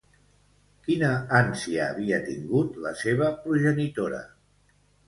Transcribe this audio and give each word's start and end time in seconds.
Quina 0.87 1.11
ànsia 1.41 1.85
havia 1.89 2.21
tingut 2.31 2.83
la 2.87 2.95
seva 3.07 3.31
progenitora? 3.47 4.29